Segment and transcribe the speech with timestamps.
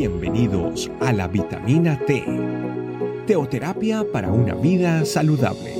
[0.00, 2.24] Bienvenidos a la vitamina T,
[3.26, 5.74] teoterapia para una vida saludable.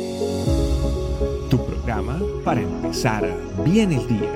[1.49, 4.30] Tu programa para empezar bien el día.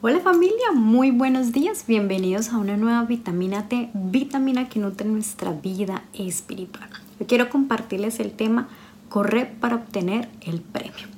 [0.00, 5.52] Hola familia, muy buenos días, bienvenidos a una nueva vitamina T, vitamina que nutre nuestra
[5.52, 6.90] vida espiritual.
[7.20, 8.66] Yo quiero compartirles el tema
[9.10, 11.13] correr para obtener el premio.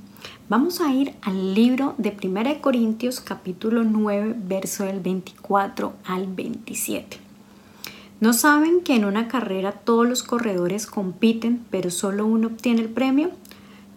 [0.48, 7.18] Vamos a ir al libro de 1 Corintios capítulo 9, verso del 24 al 27.
[8.20, 12.88] ¿No saben que en una carrera todos los corredores compiten, pero solo uno obtiene el
[12.88, 13.30] premio?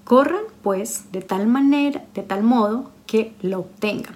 [0.05, 4.15] Corran, pues, de tal manera, de tal modo que lo obtengan.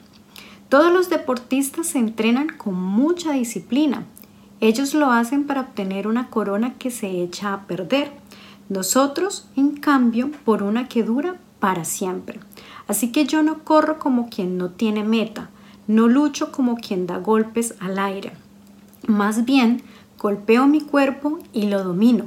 [0.69, 4.05] Todos los deportistas se entrenan con mucha disciplina.
[4.59, 8.11] Ellos lo hacen para obtener una corona que se echa a perder.
[8.69, 12.41] Nosotros, en cambio, por una que dura para siempre.
[12.89, 15.49] Así que yo no corro como quien no tiene meta,
[15.87, 18.33] no lucho como quien da golpes al aire.
[19.07, 19.81] Más bien,
[20.19, 22.25] golpeo mi cuerpo y lo domino,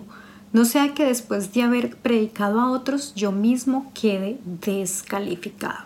[0.55, 5.85] no sea que después de haber predicado a otros yo mismo quede descalificado.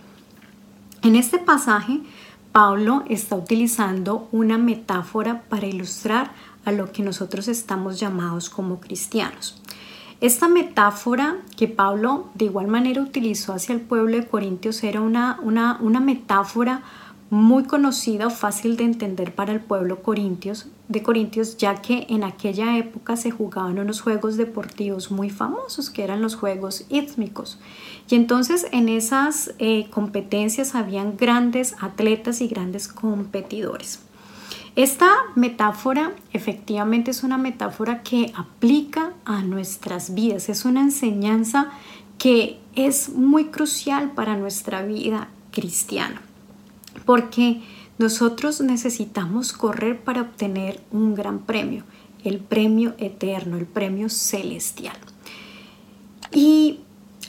[1.03, 2.03] En este pasaje,
[2.53, 6.31] Pablo está utilizando una metáfora para ilustrar
[6.65, 9.61] a lo que nosotros estamos llamados como cristianos.
[10.21, 15.41] Esta metáfora que Pablo de igual manera utilizó hacia el pueblo de Corintios era una,
[15.43, 16.83] una, una metáfora
[17.31, 22.25] muy conocida o fácil de entender para el pueblo corintios, de Corintios, ya que en
[22.25, 27.59] aquella época se jugaban unos juegos deportivos muy famosos, que eran los juegos ítmicos.
[28.11, 34.01] Y entonces en esas eh, competencias habían grandes atletas y grandes competidores.
[34.77, 41.71] Esta metáfora efectivamente es una metáfora que aplica a nuestras vidas, es una enseñanza
[42.19, 46.23] que es muy crucial para nuestra vida cristiana,
[47.05, 47.63] porque
[47.99, 51.85] nosotros necesitamos correr para obtener un gran premio,
[52.25, 54.97] el premio eterno, el premio celestial.
[56.33, 56.81] Y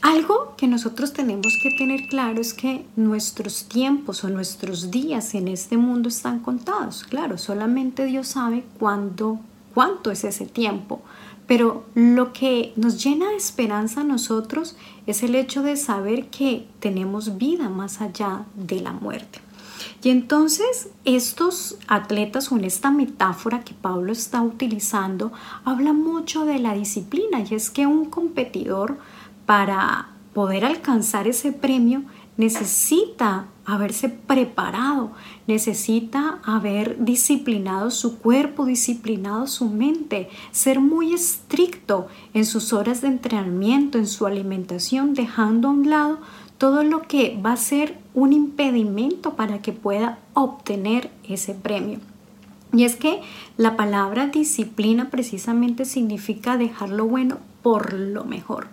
[0.01, 5.47] algo que nosotros tenemos que tener claro es que nuestros tiempos o nuestros días en
[5.47, 7.03] este mundo están contados.
[7.03, 9.39] Claro, solamente Dios sabe cuándo,
[9.73, 11.01] cuánto es ese tiempo.
[11.47, 14.75] Pero lo que nos llena de esperanza a nosotros
[15.05, 19.39] es el hecho de saber que tenemos vida más allá de la muerte.
[20.03, 25.31] Y entonces estos atletas en esta metáfora que Pablo está utilizando
[25.63, 28.97] habla mucho de la disciplina y es que un competidor
[29.51, 32.03] para poder alcanzar ese premio
[32.37, 35.11] necesita haberse preparado,
[35.45, 43.09] necesita haber disciplinado su cuerpo, disciplinado su mente, ser muy estricto en sus horas de
[43.09, 46.19] entrenamiento, en su alimentación, dejando a un lado
[46.57, 51.99] todo lo que va a ser un impedimento para que pueda obtener ese premio.
[52.71, 53.19] Y es que
[53.57, 58.67] la palabra disciplina precisamente significa dejar lo bueno por lo mejor.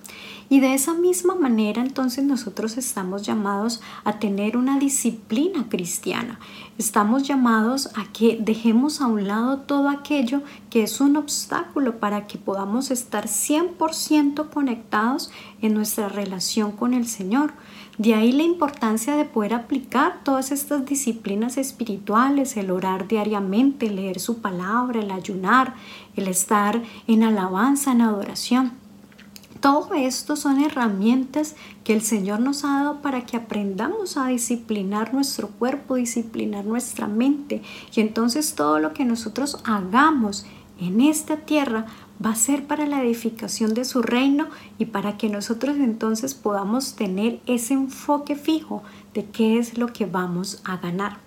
[0.51, 6.41] Y de esa misma manera entonces nosotros estamos llamados a tener una disciplina cristiana.
[6.79, 12.29] Estamos llamados a que dejemos a un lado todo aquello que es un obstáculo para
[12.29, 17.53] que podamos estar 100% conectados en nuestra relación con el Señor.
[17.99, 24.21] De ahí la importancia de poder aplicar todas estas disciplinas espirituales, el orar diariamente, leer
[24.21, 25.75] su palabra, el ayunar,
[26.15, 28.88] el estar en alabanza, en adoración.
[29.61, 35.13] Todo esto son herramientas que el Señor nos ha dado para que aprendamos a disciplinar
[35.13, 37.63] nuestro cuerpo, disciplinar nuestra mente.
[37.95, 40.47] Y entonces todo lo que nosotros hagamos
[40.81, 41.87] en esta tierra
[42.25, 44.49] va a ser para la edificación de su reino
[44.79, 48.83] y para que nosotros entonces podamos tener ese enfoque fijo
[49.15, 51.19] de qué es lo que vamos a ganar.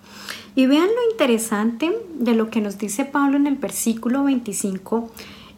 [0.54, 5.10] Y vean lo interesante de lo que nos dice Pablo en el versículo 25.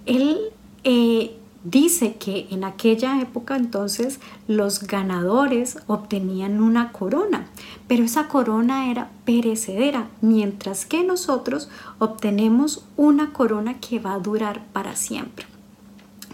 [0.06, 0.38] Él
[0.84, 7.46] eh, dice que en aquella época entonces los ganadores obtenían una corona,
[7.88, 11.68] pero esa corona era perecedera, mientras que nosotros
[11.98, 15.46] obtenemos una corona que va a durar para siempre.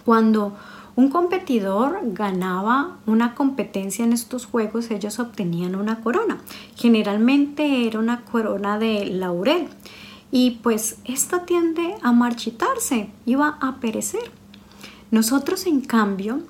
[0.05, 0.57] Cuando
[0.97, 6.39] un competidor ganaba una competencia en estos juegos, ellos obtenían una corona.
[6.75, 9.69] Generalmente era una corona de laurel.
[10.33, 14.40] Y pues esta tiende a marchitarse, iba a perecer.
[15.11, 16.41] Nosotros, en cambio,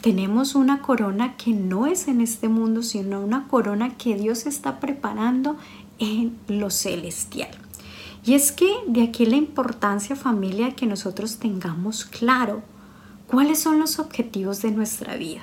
[0.00, 4.78] tenemos una corona que no es en este mundo, sino una corona que Dios está
[4.78, 5.56] preparando
[5.98, 7.50] en lo celestial.
[8.24, 12.62] Y es que de aquí la importancia familia que nosotros tengamos claro
[13.26, 15.42] cuáles son los objetivos de nuestra vida.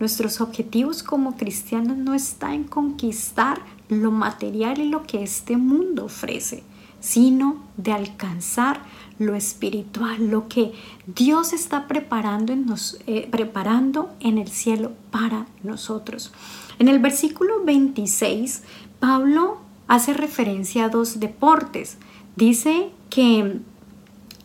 [0.00, 6.04] Nuestros objetivos como cristianos no están en conquistar lo material y lo que este mundo
[6.04, 6.62] ofrece,
[7.00, 8.82] sino de alcanzar
[9.18, 10.72] lo espiritual, lo que
[11.06, 16.32] Dios está preparando en, nos, eh, preparando en el cielo para nosotros.
[16.78, 18.62] En el versículo 26,
[19.00, 21.98] Pablo hace referencia a dos deportes.
[22.36, 23.60] Dice que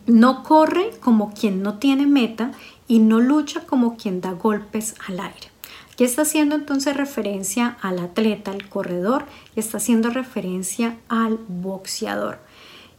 [0.06, 2.52] no corre como quien no tiene meta
[2.88, 5.54] y no lucha como quien da golpes al aire.
[5.92, 12.40] Aquí está haciendo entonces referencia al atleta, al corredor, y está haciendo referencia al boxeador.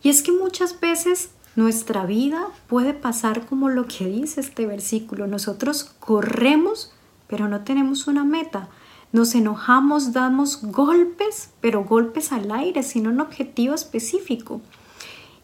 [0.02, 5.26] Y es que muchas veces nuestra vida puede pasar como lo que dice este versículo.
[5.28, 6.92] Nosotros corremos,
[7.28, 8.70] pero no tenemos una meta.
[9.14, 14.62] Nos enojamos, damos golpes, pero golpes al aire, sino un objetivo específico.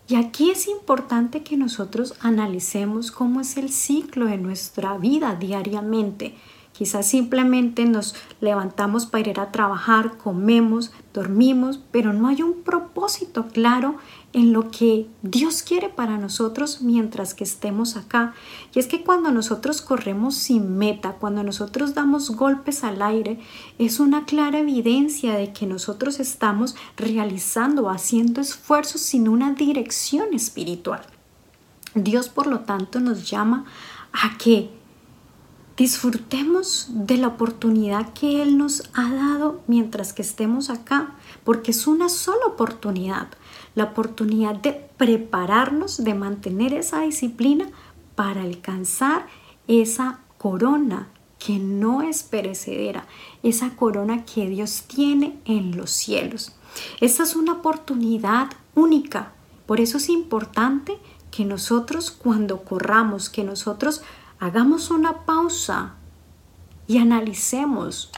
[0.09, 6.35] Y aquí es importante que nosotros analicemos cómo es el ciclo de nuestra vida diariamente.
[6.81, 13.45] Quizás simplemente nos levantamos para ir a trabajar, comemos, dormimos, pero no hay un propósito
[13.49, 13.97] claro
[14.33, 18.33] en lo que Dios quiere para nosotros mientras que estemos acá.
[18.73, 23.39] Y es que cuando nosotros corremos sin meta, cuando nosotros damos golpes al aire,
[23.77, 31.01] es una clara evidencia de que nosotros estamos realizando, haciendo esfuerzos sin una dirección espiritual.
[31.93, 33.65] Dios, por lo tanto, nos llama
[34.13, 34.80] a que
[35.81, 41.87] disfrutemos de la oportunidad que Él nos ha dado mientras que estemos acá, porque es
[41.87, 43.29] una sola oportunidad
[43.73, 47.69] la oportunidad de prepararnos, de mantener esa disciplina
[48.15, 49.25] para alcanzar
[49.67, 51.07] esa corona
[51.39, 53.07] que no es perecedera,
[53.41, 56.53] esa corona que Dios tiene en los cielos.
[56.99, 59.31] Esta es una oportunidad única.
[59.65, 60.99] Por eso es importante
[61.31, 64.03] que nosotros cuando corramos, que nosotros
[64.41, 65.93] hagamos una pausa
[66.87, 68.11] y analicemos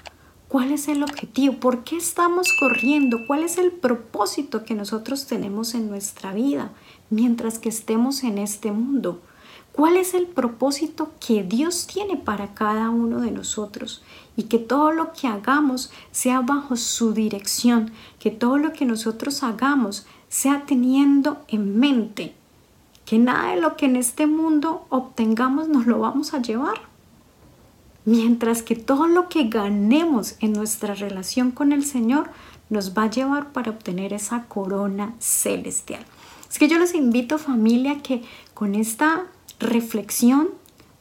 [0.47, 1.55] ¿Cuál es el objetivo?
[1.55, 3.25] ¿Por qué estamos corriendo?
[3.25, 6.71] ¿Cuál es el propósito que nosotros tenemos en nuestra vida
[7.09, 9.19] mientras que estemos en este mundo?
[9.71, 14.03] ¿Cuál es el propósito que Dios tiene para cada uno de nosotros?
[14.37, 19.41] Y que todo lo que hagamos sea bajo su dirección, que todo lo que nosotros
[19.41, 22.35] hagamos sea teniendo en mente
[23.05, 26.94] que nada de lo que en este mundo obtengamos nos lo vamos a llevar
[28.05, 32.29] Mientras que todo lo que ganemos en nuestra relación con el Señor
[32.69, 36.05] nos va a llevar para obtener esa corona celestial.
[36.50, 38.23] Es que yo les invito familia que
[38.53, 39.25] con esta
[39.59, 40.50] reflexión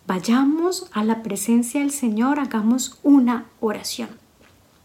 [0.07, 4.11] vayamos a la presencia del Señor, hagamos una oración.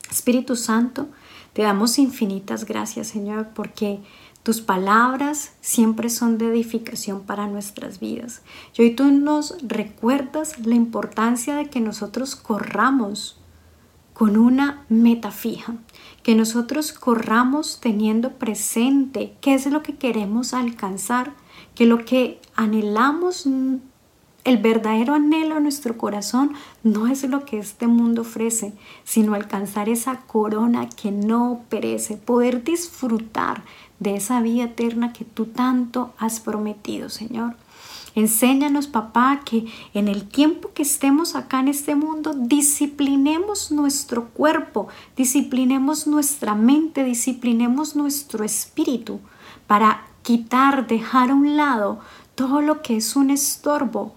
[0.09, 1.07] Espíritu Santo,
[1.53, 3.99] te damos infinitas gracias Señor porque
[4.43, 8.41] tus palabras siempre son de edificación para nuestras vidas.
[8.77, 13.37] Y hoy tú nos recuerdas la importancia de que nosotros corramos
[14.13, 15.75] con una meta fija,
[16.23, 21.33] que nosotros corramos teniendo presente qué es lo que queremos alcanzar,
[21.75, 23.47] que lo que anhelamos
[24.47, 28.71] el verdadero anhelo de nuestro corazón no es lo que este mundo ofrece,
[29.03, 33.63] sino alcanzar esa corona que no perece, poder disfrutar
[33.99, 37.57] de esa vida eterna que tú tanto has prometido, Señor.
[38.15, 44.87] Enséñanos, papá, que en el tiempo que estemos acá en este mundo, disciplinemos nuestro cuerpo,
[45.17, 49.19] disciplinemos nuestra mente, disciplinemos nuestro espíritu
[49.67, 51.99] para quitar, dejar a un lado
[52.35, 54.16] todo lo que es un estorbo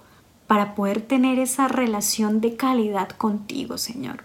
[0.50, 4.24] para poder tener esa relación de calidad contigo, Señor.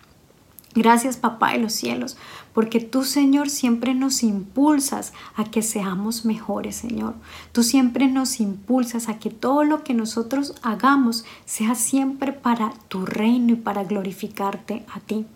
[0.74, 2.18] Gracias, Papá de los cielos,
[2.52, 7.14] porque tú, Señor, siempre nos impulsas a que seamos mejores, Señor.
[7.52, 13.06] Tú siempre nos impulsas a que todo lo que nosotros hagamos sea siempre para tu
[13.06, 15.28] reino y para glorificarte a ti.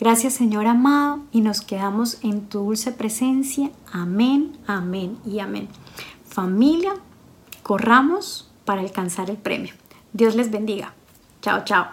[0.00, 3.70] Gracias, Señor amado, y nos quedamos en tu dulce presencia.
[3.92, 5.68] Amén, amén y amén.
[6.24, 6.94] Familia,
[7.62, 9.74] corramos para alcanzar el premio.
[10.14, 10.94] Dios les bendiga.
[11.42, 11.86] Chao, chao.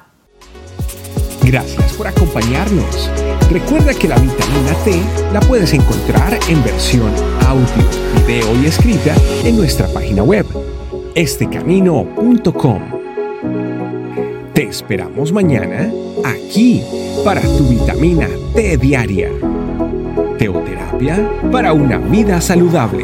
[1.43, 3.09] Gracias por acompañarnos.
[3.49, 5.01] Recuerda que la vitamina T
[5.33, 7.11] la puedes encontrar en versión
[7.47, 7.65] audio,
[8.13, 10.45] video y escrita en nuestra página web,
[11.15, 12.81] estecamino.com.
[14.53, 15.91] Te esperamos mañana
[16.23, 16.83] aquí
[17.25, 19.31] para tu vitamina T diaria.
[20.37, 23.03] Teoterapia para una vida saludable.